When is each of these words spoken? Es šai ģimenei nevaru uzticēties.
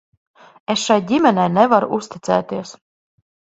Es 0.73 0.85
šai 0.85 0.97
ģimenei 1.11 1.47
nevaru 1.59 1.91
uzticēties. 2.01 2.75